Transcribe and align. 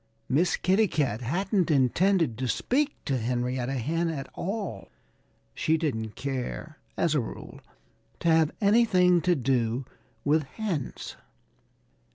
Miss 0.27 0.55
Kitty 0.57 0.87
Cat 0.87 1.21
hadn't 1.21 1.69
intended 1.69 2.35
to 2.39 2.47
speak 2.47 2.95
to 3.05 3.19
Henrietta 3.19 3.73
Hen 3.73 4.09
at 4.09 4.27
all. 4.33 4.87
She 5.53 5.77
didn't 5.77 6.15
care, 6.15 6.79
as 6.97 7.13
a 7.13 7.19
rule, 7.21 7.61
to 8.21 8.27
have 8.29 8.51
anything 8.59 9.21
to 9.21 9.35
do 9.35 9.85
with 10.25 10.41
hens. 10.45 11.17